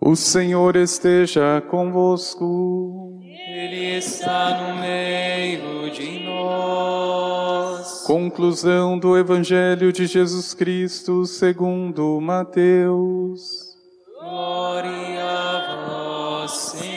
[0.00, 3.18] O Senhor esteja convosco.
[3.20, 8.04] Ele está no meio de nós.
[8.06, 13.76] Conclusão do Evangelho de Jesus Cristo segundo Mateus.
[14.20, 16.88] Glória a vós, Senhor.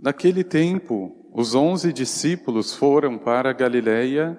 [0.00, 4.38] Naquele tempo, os onze discípulos foram para a Galiléia,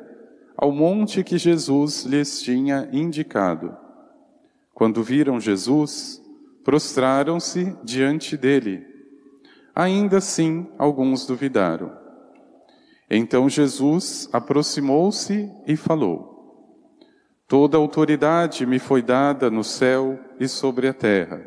[0.57, 3.75] ao monte que Jesus lhes tinha indicado.
[4.73, 6.21] Quando viram Jesus,
[6.63, 8.85] prostraram-se diante dele.
[9.73, 11.91] Ainda assim, alguns duvidaram.
[13.09, 16.35] Então Jesus aproximou-se e falou:
[17.47, 21.45] Toda autoridade me foi dada no céu e sobre a terra.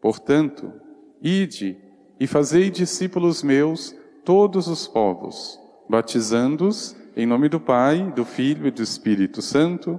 [0.00, 0.72] Portanto,
[1.20, 1.76] ide
[2.20, 8.70] e fazei discípulos meus todos os povos, batizando-os em nome do Pai, do Filho e
[8.70, 9.98] do Espírito Santo,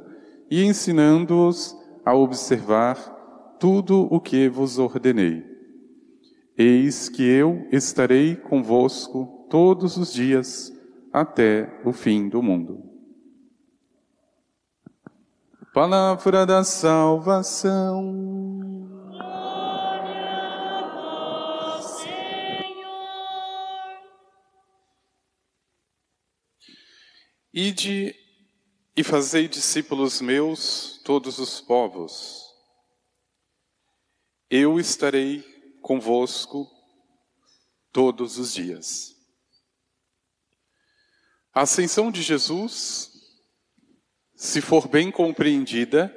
[0.52, 2.96] e ensinando-os a observar
[3.60, 5.44] tudo o que vos ordenei.
[6.56, 10.72] Eis que eu estarei convosco todos os dias
[11.12, 12.84] até o fim do mundo.
[15.74, 18.47] Palavra da salvação.
[27.60, 28.16] Ide
[28.96, 32.54] e fazei discípulos meus todos os povos.
[34.48, 35.42] Eu estarei
[35.82, 36.70] convosco
[37.92, 39.16] todos os dias.
[41.52, 43.12] A ascensão de Jesus,
[44.36, 46.16] se for bem compreendida,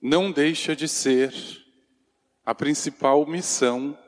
[0.00, 1.34] não deixa de ser
[2.44, 3.98] a principal missão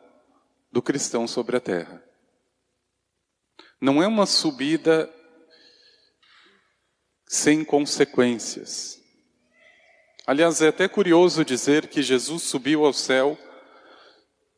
[0.71, 2.01] do cristão sobre a terra.
[3.81, 5.13] Não é uma subida
[7.31, 9.01] sem consequências.
[10.27, 13.39] Aliás, é até curioso dizer que Jesus subiu ao céu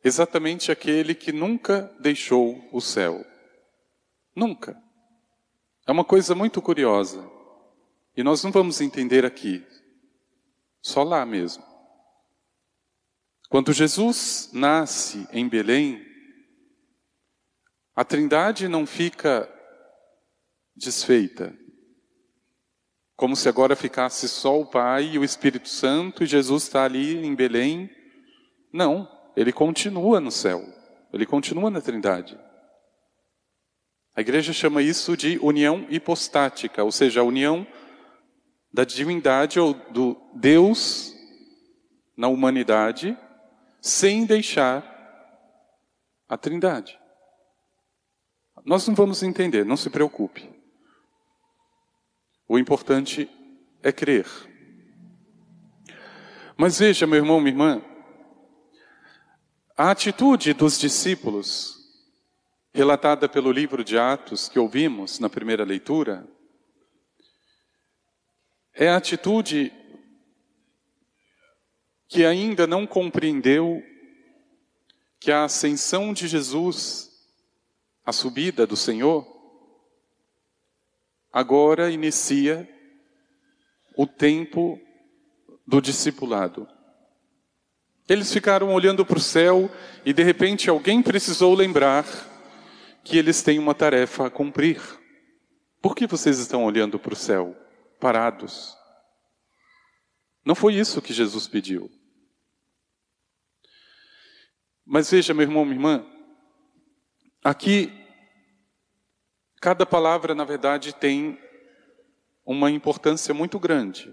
[0.02, 3.26] exatamente aquele que nunca deixou o céu.
[4.34, 4.74] Nunca.
[5.86, 7.22] É uma coisa muito curiosa.
[8.16, 9.62] E nós não vamos entender aqui.
[10.80, 11.62] Só lá mesmo.
[13.50, 16.02] Quando Jesus nasce em Belém,
[17.94, 19.46] a Trindade não fica
[20.74, 21.60] desfeita.
[23.22, 27.24] Como se agora ficasse só o Pai e o Espírito Santo e Jesus está ali
[27.24, 27.88] em Belém.
[28.72, 30.60] Não, ele continua no céu,
[31.12, 32.36] ele continua na Trindade.
[34.16, 37.64] A igreja chama isso de união hipostática, ou seja, a união
[38.72, 41.14] da divindade ou do Deus
[42.16, 43.16] na humanidade,
[43.80, 44.82] sem deixar
[46.28, 46.98] a Trindade.
[48.64, 50.61] Nós não vamos entender, não se preocupe.
[52.48, 53.28] O importante
[53.82, 54.26] é crer.
[56.56, 57.82] Mas veja, meu irmão, minha irmã,
[59.76, 61.76] a atitude dos discípulos,
[62.72, 66.28] relatada pelo livro de Atos que ouvimos na primeira leitura,
[68.74, 69.72] é a atitude
[72.08, 73.82] que ainda não compreendeu
[75.18, 77.10] que a ascensão de Jesus,
[78.04, 79.26] a subida do Senhor,
[81.32, 82.68] agora inicia
[83.96, 84.80] o tempo
[85.66, 86.68] do discipulado.
[88.08, 89.70] Eles ficaram olhando para o céu
[90.04, 92.04] e de repente alguém precisou lembrar
[93.04, 94.80] que eles têm uma tarefa a cumprir.
[95.80, 97.56] Por que vocês estão olhando para o céu,
[97.98, 98.76] parados?
[100.44, 101.90] Não foi isso que Jesus pediu.
[104.84, 106.06] Mas veja, meu irmão, minha irmã,
[107.42, 108.01] aqui
[109.62, 111.38] Cada palavra, na verdade, tem
[112.44, 114.12] uma importância muito grande.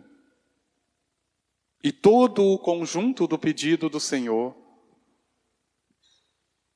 [1.83, 4.55] E todo o conjunto do pedido do Senhor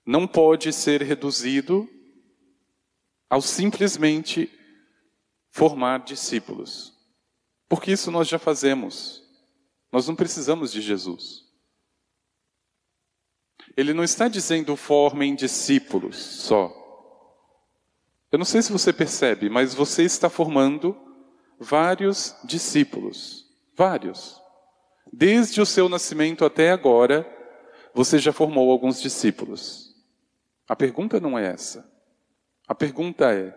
[0.04, 1.88] não pode ser reduzido
[3.30, 4.52] ao simplesmente
[5.52, 6.98] formar discípulos.
[7.70, 9.22] Porque isso nós já fazemos.
[9.92, 11.46] Nós não precisamos de Jesus.
[13.78, 16.83] Ele não está dizendo formem discípulos só.
[18.34, 20.98] Eu não sei se você percebe, mas você está formando
[21.60, 23.48] vários discípulos.
[23.76, 24.42] Vários.
[25.12, 27.28] Desde o seu nascimento até agora,
[27.94, 29.96] você já formou alguns discípulos.
[30.68, 31.88] A pergunta não é essa.
[32.68, 33.56] A pergunta é: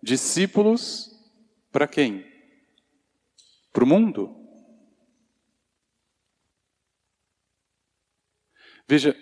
[0.00, 1.10] discípulos
[1.72, 2.24] para quem?
[3.72, 4.36] Para o mundo?
[8.86, 9.16] Veja,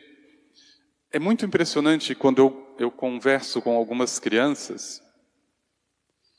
[1.11, 5.03] é muito impressionante quando eu eu converso com algumas crianças,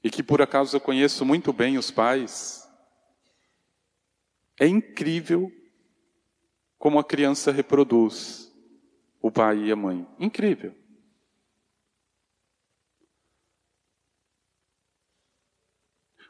[0.03, 2.65] e que por acaso eu conheço muito bem os pais,
[4.57, 5.51] É incrível
[6.77, 8.53] como a criança reproduz
[9.21, 10.07] o pai e a mãe.
[10.19, 10.73] Incrível.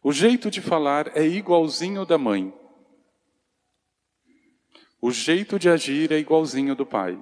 [0.01, 2.53] O jeito de falar é igualzinho da mãe.
[5.01, 7.21] O jeito de agir é igualzinho do pai.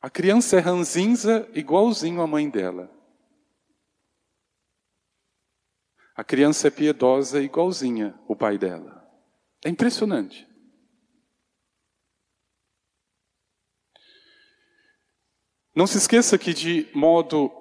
[0.00, 2.90] A criança é ranzinza igualzinho à mãe dela.
[6.16, 9.06] A criança é piedosa igualzinha o pai dela.
[9.62, 10.48] É impressionante.
[15.74, 17.52] Não se esqueça que de modo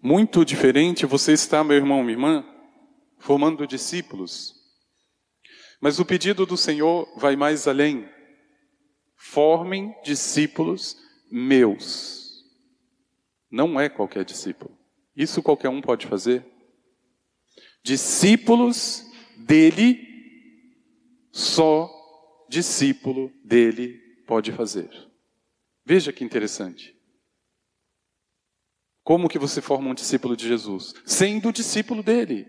[0.00, 2.44] muito diferente você está, meu irmão, minha irmã,
[3.18, 4.54] formando discípulos.
[5.80, 8.08] Mas o pedido do Senhor vai mais além.
[9.16, 11.01] Formem discípulos
[11.32, 12.44] meus.
[13.50, 14.76] Não é qualquer discípulo.
[15.16, 16.44] Isso qualquer um pode fazer.
[17.82, 19.04] Discípulos
[19.38, 19.98] dele,
[21.32, 21.90] só
[22.48, 24.90] discípulo dele pode fazer.
[25.84, 26.94] Veja que interessante.
[29.02, 30.94] Como que você forma um discípulo de Jesus?
[31.04, 32.46] Sendo discípulo dele.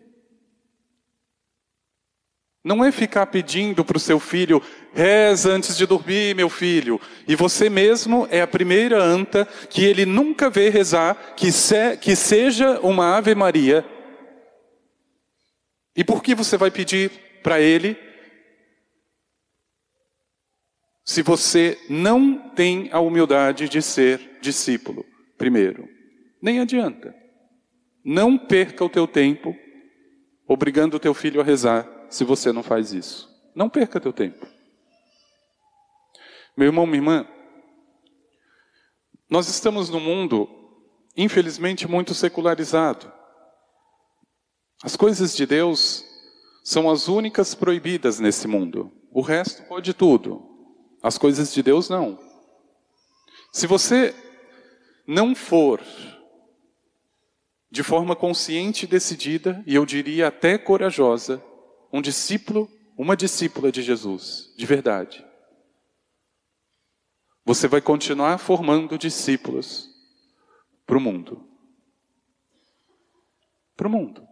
[2.64, 4.62] Não é ficar pedindo para o seu filho,
[4.94, 7.00] reza antes de dormir, meu filho.
[7.28, 12.16] E você mesmo é a primeira anta que ele nunca vê rezar, que, se, que
[12.16, 13.86] seja uma Ave Maria.
[15.94, 17.12] E por que você vai pedir
[17.44, 17.98] para ele
[21.04, 25.06] se você não tem a humildade de ser discípulo,
[25.38, 25.90] primeiro?
[26.42, 27.14] Nem adianta.
[28.06, 29.54] Não perca o teu tempo
[30.48, 33.28] obrigando o teu filho a rezar se você não faz isso.
[33.56, 34.46] Não perca teu tempo.
[36.56, 37.28] Meu irmão, minha irmã,
[39.28, 40.48] nós estamos num mundo,
[41.18, 43.12] infelizmente, muito secularizado.
[44.84, 46.06] As coisas de Deus
[46.64, 48.92] são as únicas proibidas nesse mundo.
[49.12, 50.48] O resto pode tudo.
[51.02, 52.20] As coisas de Deus não.
[53.52, 54.14] Se você
[55.08, 55.82] não for
[57.72, 61.44] de forma consciente e decidida, e eu diria até corajosa,
[61.94, 62.68] um discípulo,
[62.98, 65.24] uma discípula de Jesus, de verdade.
[67.46, 69.88] Você vai continuar formando discípulos
[70.88, 71.48] para o mundo.
[73.78, 74.28] Para o mundo.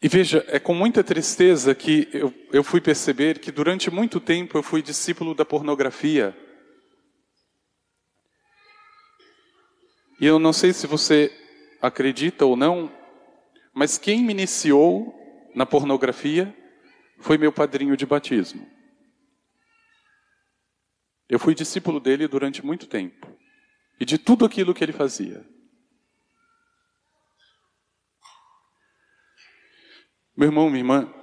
[0.00, 4.56] E veja, é com muita tristeza que eu, eu fui perceber que durante muito tempo
[4.56, 6.34] eu fui discípulo da pornografia.
[10.18, 11.30] E eu não sei se você
[11.82, 12.90] acredita ou não,
[13.76, 15.14] mas quem me iniciou
[15.54, 16.56] na pornografia
[17.18, 18.66] foi meu padrinho de batismo.
[21.28, 23.30] Eu fui discípulo dele durante muito tempo
[24.00, 25.46] e de tudo aquilo que ele fazia.
[30.34, 31.14] Meu irmão, minha irmã,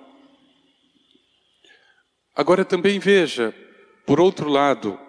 [2.36, 3.52] agora também veja,
[4.06, 5.00] por outro lado,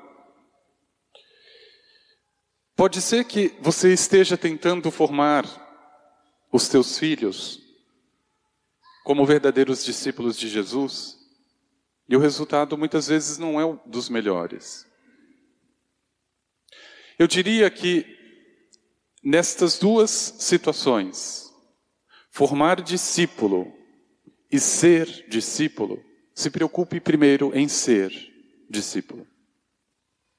[2.77, 5.45] Pode ser que você esteja tentando formar
[6.55, 7.61] os teus filhos
[9.03, 11.19] como verdadeiros discípulos de Jesus,
[12.09, 14.87] e o resultado muitas vezes não é dos melhores.
[17.19, 18.07] Eu diria que
[19.21, 21.53] nestas duas situações,
[22.31, 23.77] formar discípulo
[24.49, 26.01] e ser discípulo,
[26.33, 28.13] se preocupe primeiro em ser
[28.71, 29.27] discípulo.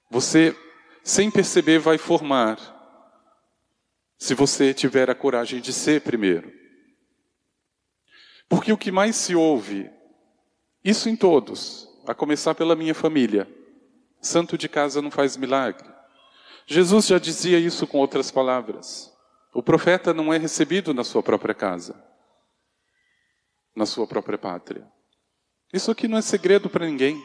[0.10, 0.56] Você
[1.04, 2.58] sem perceber, vai formar,
[4.26, 6.52] se você tiver a coragem de ser primeiro.
[8.50, 9.88] Porque o que mais se ouve,
[10.84, 13.48] isso em todos, a começar pela minha família,
[14.20, 15.88] santo de casa não faz milagre.
[16.66, 19.16] Jesus já dizia isso com outras palavras.
[19.54, 22.04] O profeta não é recebido na sua própria casa,
[23.76, 24.92] na sua própria pátria.
[25.72, 27.24] Isso aqui não é segredo para ninguém.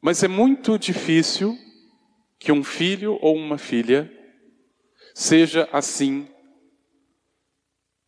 [0.00, 1.58] Mas é muito difícil
[2.38, 4.10] que um filho ou uma filha
[5.14, 6.28] seja assim,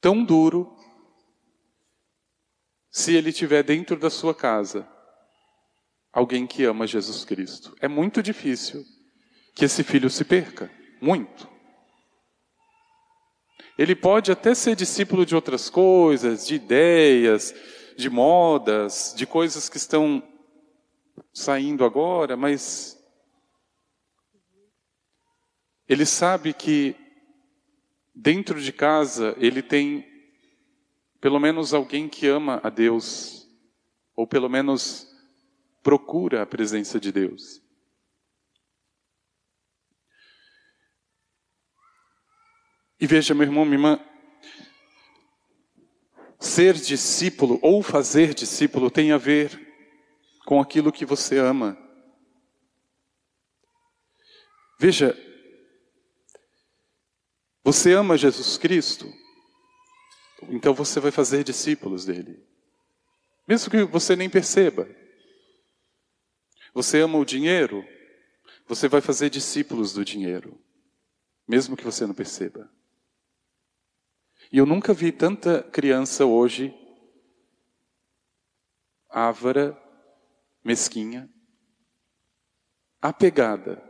[0.00, 0.76] tão duro,
[2.90, 4.88] se ele tiver dentro da sua casa
[6.12, 7.76] alguém que ama Jesus Cristo.
[7.80, 8.82] É muito difícil
[9.54, 11.48] que esse filho se perca, muito.
[13.78, 17.54] Ele pode até ser discípulo de outras coisas, de ideias,
[17.96, 20.22] de modas, de coisas que estão
[21.32, 22.96] saindo agora, mas
[25.88, 26.96] ele sabe que
[28.14, 30.04] dentro de casa ele tem
[31.20, 33.48] pelo menos alguém que ama a Deus,
[34.14, 35.08] ou pelo menos
[35.82, 37.62] procura a presença de Deus.
[42.98, 44.00] E veja, meu irmão, minha irmã,
[46.38, 49.66] ser discípulo ou fazer discípulo tem a ver
[50.46, 51.76] com aquilo que você ama.
[54.78, 55.16] Veja,
[57.66, 59.12] você ama Jesus Cristo,
[60.48, 62.40] então você vai fazer discípulos dele,
[63.44, 64.88] mesmo que você nem perceba.
[66.72, 67.84] Você ama o dinheiro,
[68.68, 70.56] você vai fazer discípulos do dinheiro,
[71.48, 72.70] mesmo que você não perceba.
[74.52, 76.72] E eu nunca vi tanta criança hoje
[79.10, 79.76] ávara,
[80.62, 81.28] mesquinha,
[83.02, 83.85] apegada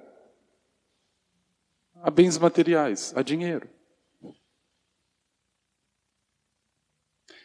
[2.03, 3.69] a bens materiais, a dinheiro.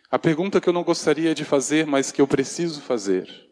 [0.09, 3.49] A pergunta que eu não gostaria de fazer, mas que eu preciso fazer.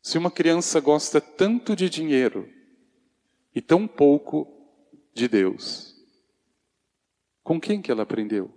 [0.00, 2.48] Se uma criança gosta tanto de dinheiro
[3.54, 4.46] e tão pouco
[5.12, 5.94] de Deus,
[7.42, 8.52] com quem que ela aprendeu?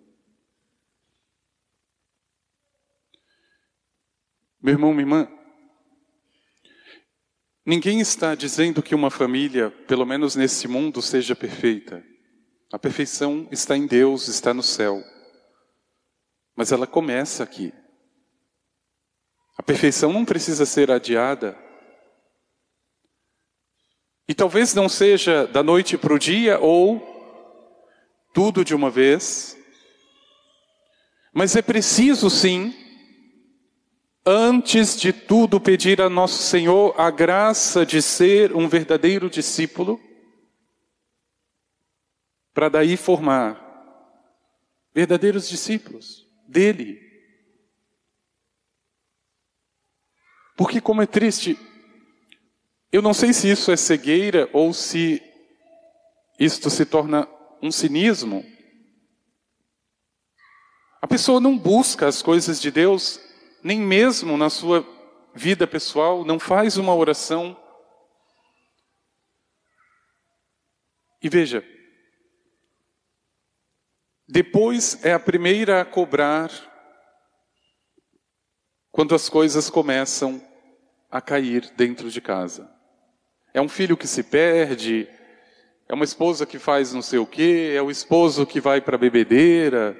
[4.61, 5.34] Meu irmão, minha irmã,
[7.65, 12.03] ninguém está dizendo que uma família, pelo menos nesse mundo, seja perfeita.
[12.71, 15.03] A perfeição está em Deus, está no céu.
[16.55, 17.73] Mas ela começa aqui.
[19.57, 21.57] A perfeição não precisa ser adiada.
[24.27, 27.15] E talvez não seja da noite para o dia ou
[28.33, 29.57] tudo de uma vez.
[31.33, 32.73] Mas é preciso sim,
[34.25, 40.01] antes de tudo, pedir a nosso Senhor a graça de ser um verdadeiro discípulo,
[42.53, 43.61] para daí formar
[44.93, 47.01] verdadeiros discípulos dele.
[50.55, 51.59] Porque, como é triste,
[52.91, 55.21] eu não sei se isso é cegueira ou se
[56.39, 57.27] isto se torna
[57.61, 58.45] um cinismo.
[61.01, 63.19] A pessoa não busca as coisas de Deus,
[63.65, 64.87] nem mesmo na sua
[65.33, 67.59] vida pessoal, não faz uma oração.
[71.19, 71.65] E veja,
[74.27, 76.51] depois é a primeira a cobrar
[78.91, 80.39] quando as coisas começam
[81.09, 82.71] a cair dentro de casa.
[83.51, 85.09] É um filho que se perde,
[85.89, 88.95] é uma esposa que faz não sei o quê, é o esposo que vai para
[88.95, 89.99] a bebedeira.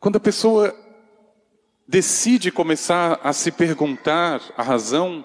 [0.00, 0.81] Quando a pessoa
[1.86, 5.24] decide começar a se perguntar a razão,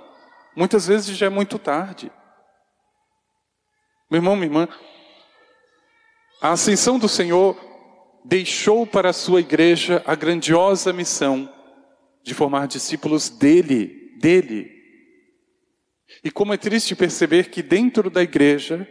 [0.56, 2.12] muitas vezes já é muito tarde.
[4.10, 4.68] Meu irmão, minha irmã,
[6.42, 7.58] a ascensão do Senhor
[8.24, 11.52] deixou para a sua igreja a grandiosa missão
[12.24, 14.78] de formar discípulos dele, dele,
[16.24, 18.88] e como é triste perceber que dentro da igreja,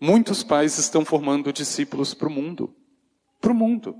[0.00, 2.74] muitos pais estão formando discípulos para o mundo.
[3.40, 3.94] Para o mundo.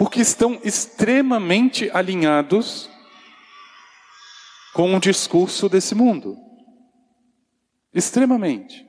[0.00, 2.88] Porque estão extremamente alinhados
[4.72, 6.38] com o discurso desse mundo.
[7.92, 8.88] Extremamente.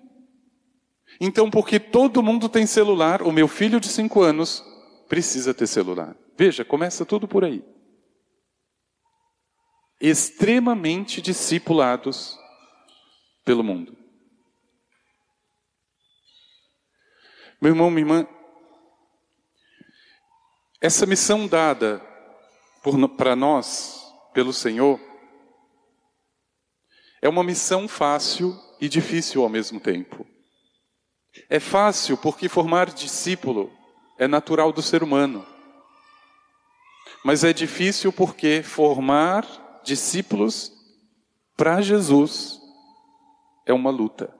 [1.19, 4.63] Então, porque todo mundo tem celular, o meu filho de cinco anos
[5.09, 6.15] precisa ter celular.
[6.37, 7.61] Veja, começa tudo por aí
[9.99, 12.35] extremamente discipulados
[13.45, 13.95] pelo mundo.
[17.61, 18.27] Meu irmão, minha irmã,
[20.81, 22.01] essa missão dada
[23.15, 24.99] para nós, pelo Senhor,
[27.21, 30.25] é uma missão fácil e difícil ao mesmo tempo.
[31.47, 33.71] É fácil porque formar discípulo
[34.17, 35.45] é natural do ser humano.
[37.23, 39.45] Mas é difícil porque formar
[39.83, 40.71] discípulos
[41.55, 42.59] para Jesus
[43.67, 44.35] é uma luta.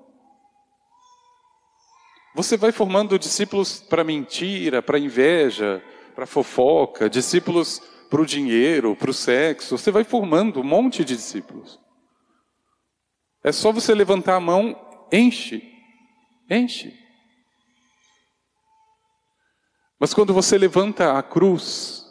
[2.33, 9.09] Você vai formando discípulos para mentira, para inveja, para fofoca, discípulos para o dinheiro, para
[9.09, 9.77] o sexo.
[9.77, 11.79] Você vai formando um monte de discípulos.
[13.43, 14.75] É só você levantar a mão,
[15.11, 15.63] enche,
[16.49, 16.93] enche.
[19.99, 22.05] Mas quando você levanta a cruz,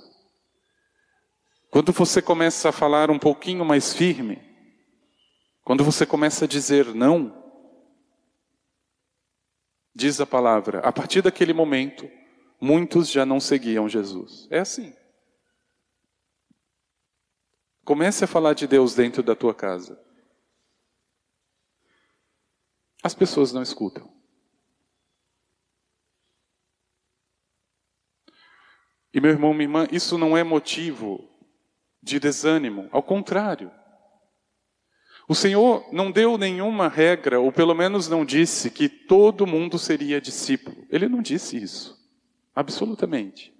[1.70, 4.40] quando você começa a falar um pouquinho mais firme,
[5.62, 7.40] quando você começa a dizer não,
[9.94, 12.08] diz a palavra, a partir daquele momento,
[12.60, 14.46] muitos já não seguiam Jesus.
[14.50, 14.94] É assim.
[17.84, 20.00] Comece a falar de Deus dentro da tua casa.
[23.02, 24.12] As pessoas não escutam.
[29.12, 31.28] E meu irmão, minha irmã, isso não é motivo
[32.02, 32.88] de desânimo.
[32.92, 33.72] Ao contrário.
[35.28, 40.20] O Senhor não deu nenhuma regra, ou pelo menos não disse que todo mundo seria
[40.20, 40.86] discípulo.
[40.90, 41.99] Ele não disse isso.
[42.54, 43.54] Absolutamente.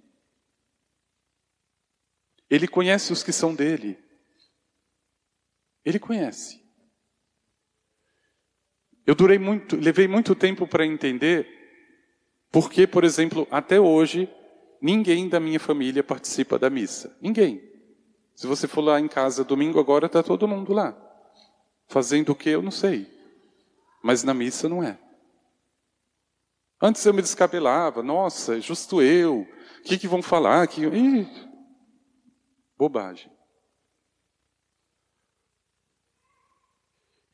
[2.49, 3.97] Ele conhece os que são dele.
[5.85, 6.61] Ele conhece.
[9.05, 11.61] Eu durei muito, levei muito tempo para entender
[12.51, 14.29] porque, por exemplo, até hoje,
[14.81, 17.17] ninguém da minha família participa da missa.
[17.21, 17.61] Ninguém.
[18.35, 20.97] Se você for lá em casa domingo agora, está todo mundo lá.
[21.87, 23.07] Fazendo o que eu não sei.
[24.03, 24.99] Mas na missa não é.
[26.81, 30.67] Antes eu me descabelava, nossa, é justo eu, o que, que vão falar?
[30.67, 30.81] Que...
[30.81, 31.27] Ih,
[32.75, 33.31] bobagem.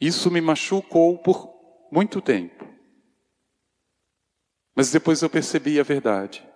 [0.01, 2.67] Isso me machucou por muito tempo.
[4.75, 6.47] Mas depois eu percebi a verdade.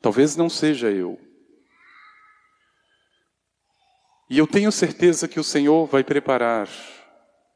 [0.00, 1.20] Talvez não seja eu.
[4.30, 6.68] E eu tenho certeza que o Senhor vai preparar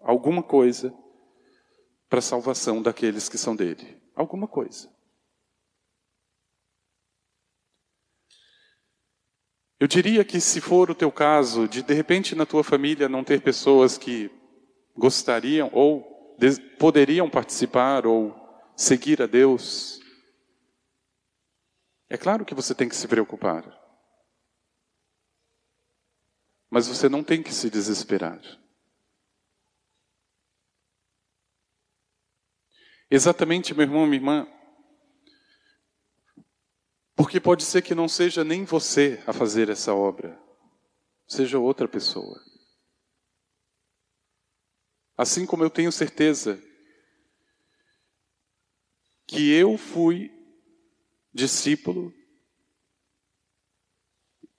[0.00, 0.92] alguma coisa
[2.10, 3.96] para a salvação daqueles que são dele.
[4.16, 4.90] Alguma coisa.
[9.78, 13.24] Eu diria que se for o teu caso, de de repente na tua família não
[13.24, 14.28] ter pessoas que
[14.94, 16.36] gostariam ou
[16.78, 18.34] poderiam participar ou
[18.76, 20.00] seguir a Deus,
[22.08, 23.64] é claro que você tem que se preocupar.
[26.68, 28.40] Mas você não tem que se desesperar.
[33.10, 34.46] Exatamente, meu irmão, minha irmã.
[37.16, 40.40] Porque pode ser que não seja nem você a fazer essa obra,
[41.26, 42.40] seja outra pessoa.
[45.16, 46.62] Assim como eu tenho certeza
[49.26, 50.32] que eu fui
[51.34, 52.14] discípulo,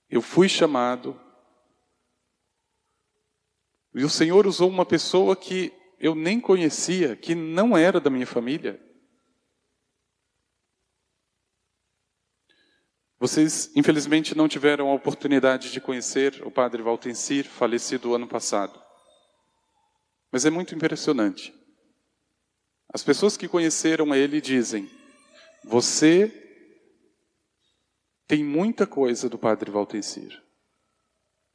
[0.10, 1.20] eu fui chamado
[3.93, 8.25] e o Senhor usou uma pessoa que eu nem conhecia, que não era da minha
[8.25, 8.81] família.
[13.20, 18.81] Vocês, infelizmente, não tiveram a oportunidade de conhecer o padre Valtencir, falecido ano passado.
[20.31, 21.53] Mas é muito impressionante.
[22.92, 24.90] As pessoas que conheceram ele dizem:
[25.64, 26.33] Você
[28.25, 30.42] tem muita coisa do padre Valtencir.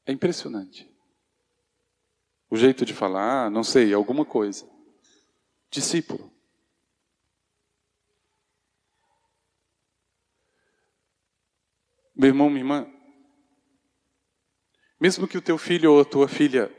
[0.07, 0.89] É impressionante.
[2.57, 4.67] O jeito de falar, não sei, alguma coisa.
[5.71, 6.33] Discípulo.
[12.15, 12.91] Meu irmão, minha irmã,
[14.99, 16.75] mesmo que o teu filho ou a tua filha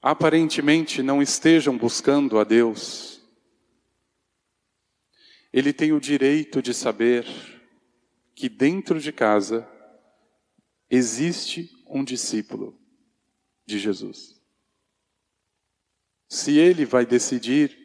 [0.00, 3.20] aparentemente não estejam buscando a Deus,
[5.52, 7.26] ele tem o direito de saber
[8.32, 9.68] que dentro de casa
[10.88, 12.83] existe um discípulo
[13.66, 14.40] de Jesus.
[16.28, 17.78] Se ele vai decidir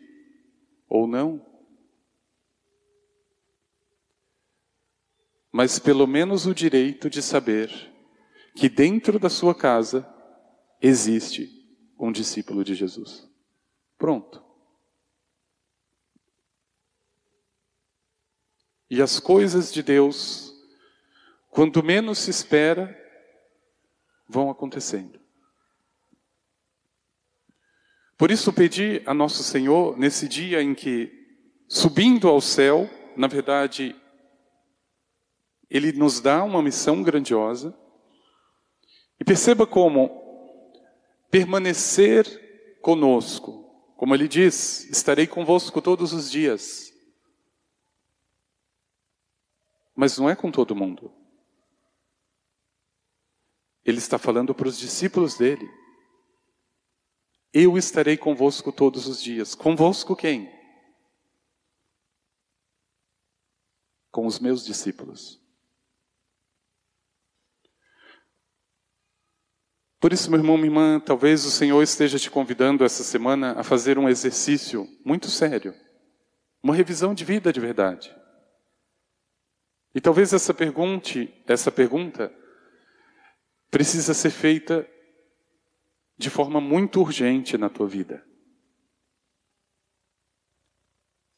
[0.88, 1.46] ou não,
[5.52, 7.70] mas pelo menos o direito de saber
[8.56, 10.08] que dentro da sua casa
[10.82, 11.50] existe
[12.00, 13.30] um discípulo de Jesus.
[13.98, 14.44] Pronto.
[18.90, 20.52] E as coisas de Deus,
[21.50, 22.98] quanto menos se espera,
[24.28, 25.20] vão acontecendo.
[28.20, 31.10] Por isso pedi a nosso Senhor, nesse dia em que,
[31.70, 33.96] subindo ao céu, na verdade,
[35.70, 37.74] Ele nos dá uma missão grandiosa.
[39.18, 40.12] E perceba como
[41.32, 43.64] permanecer conosco,
[43.96, 46.94] como Ele diz, estarei convosco todos os dias.
[49.96, 51.10] Mas não é com todo mundo.
[53.86, 55.79] Ele está falando para os discípulos dele.
[57.54, 59.56] Eu estarei convosco todos os dias.
[59.56, 60.52] Convosco quem?
[64.12, 65.40] Com os meus discípulos.
[70.00, 73.64] Por isso, meu irmão, minha irmã, talvez o Senhor esteja te convidando essa semana a
[73.64, 75.76] fazer um exercício muito sério,
[76.64, 78.16] uma revisão de vida de verdade.
[79.94, 81.10] E talvez essa pergunta,
[81.48, 82.34] essa pergunta
[83.70, 84.88] precisa ser feita
[86.20, 88.28] de forma muito urgente na tua vida.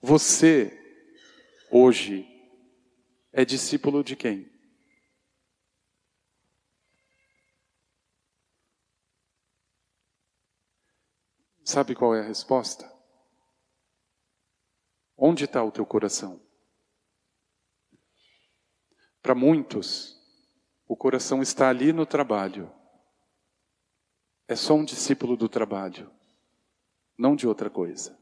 [0.01, 0.75] Você,
[1.69, 2.27] hoje,
[3.31, 4.51] é discípulo de quem?
[11.63, 12.91] Sabe qual é a resposta?
[15.15, 16.41] Onde está o teu coração?
[19.21, 20.19] Para muitos,
[20.87, 22.80] o coração está ali no trabalho
[24.51, 26.11] é só um discípulo do trabalho,
[27.17, 28.19] não de outra coisa.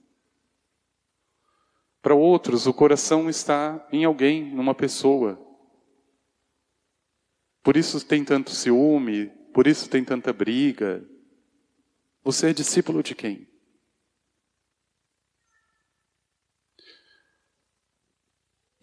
[2.03, 5.43] Para outros, o coração está em alguém, numa pessoa.
[7.63, 11.03] Por isso tem tanto ciúme, por isso tem tanta briga.
[12.23, 13.49] Você é discípulo de quem?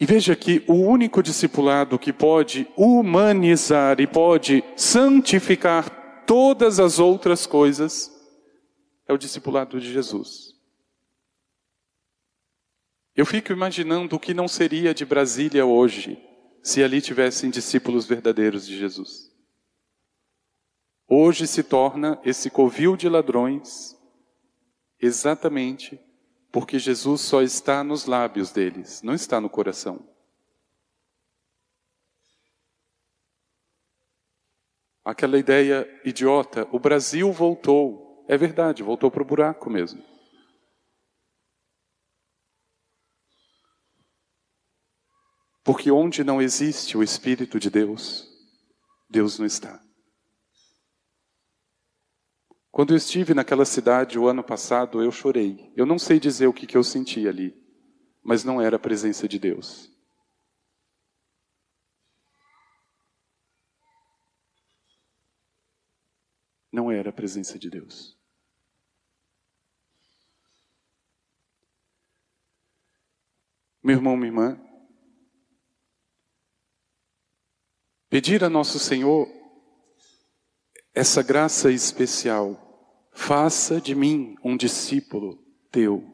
[0.01, 7.47] E veja que o único discipulado que pode humanizar e pode santificar todas as outras
[7.47, 8.11] coisas
[9.07, 10.55] é o discipulado de Jesus.
[13.15, 16.23] Eu fico imaginando o que não seria de Brasília hoje
[16.63, 19.33] se ali tivessem discípulos verdadeiros de Jesus.
[21.09, 23.97] Hoje se torna esse covil de ladrões
[25.01, 26.01] exatamente
[26.51, 30.16] porque Jesus só está nos lábios deles, não está no coração.
[35.07, 38.25] Aquela ideia idiota, o Brasil voltou.
[38.27, 40.03] É verdade, voltou para o buraco mesmo.
[45.63, 48.29] Porque onde não existe o Espírito de Deus,
[49.09, 49.81] Deus não está.
[52.73, 55.73] Quando eu estive naquela cidade o ano passado, eu chorei.
[55.77, 57.55] Eu não sei dizer o que, que eu senti ali,
[58.25, 59.96] mas não era a presença de Deus.
[66.77, 68.15] Não era a presença de Deus.
[73.83, 74.61] Meu irmão, minha irmã,
[78.11, 79.27] Pedir a Nosso Senhor
[80.95, 83.09] essa graça especial.
[83.11, 86.05] Faça de mim um discípulo teu.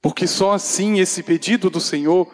[0.00, 2.26] Porque só assim esse pedido do Senhor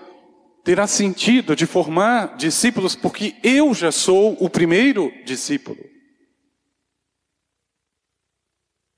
[0.64, 5.79] terá sentido de formar discípulos, porque eu já sou o primeiro discípulo.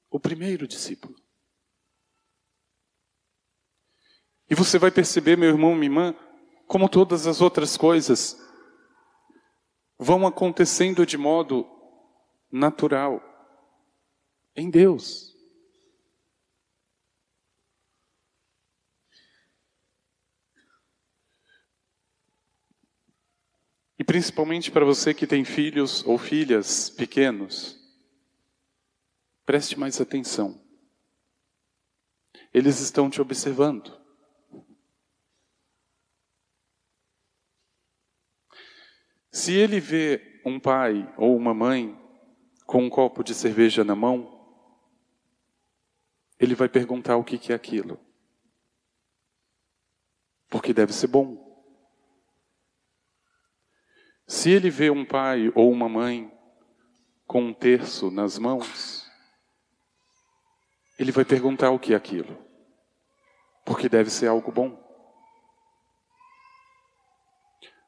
[0.09, 1.14] O primeiro discípulo.
[4.48, 6.14] E você vai perceber, meu irmão, minha irmã,
[6.68, 8.40] como todas as outras coisas,
[9.98, 11.66] vão acontecendo de modo
[12.50, 13.20] natural
[14.55, 15.36] em Deus.
[24.06, 27.76] Principalmente para você que tem filhos ou filhas pequenos,
[29.44, 30.64] preste mais atenção.
[32.54, 34.00] Eles estão te observando.
[39.30, 42.00] Se ele vê um pai ou uma mãe
[42.64, 44.32] com um copo de cerveja na mão,
[46.38, 48.00] ele vai perguntar o que é aquilo.
[50.48, 51.45] Porque deve ser bom.
[54.26, 56.32] Se ele vê um pai ou uma mãe
[57.26, 59.08] com um terço nas mãos,
[60.98, 62.44] ele vai perguntar o que é aquilo.
[63.64, 64.84] Porque deve ser algo bom.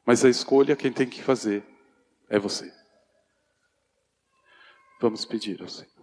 [0.04, 1.64] Mas a escolha quem tem que fazer
[2.28, 2.72] é você.
[5.00, 5.97] Vamos pedir ao Senhor.